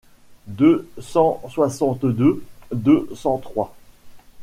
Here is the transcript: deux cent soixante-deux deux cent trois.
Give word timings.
deux 0.47 0.89
cent 0.99 1.43
soixante-deux 1.47 2.43
deux 2.71 3.07
cent 3.13 3.37
trois. 3.37 3.75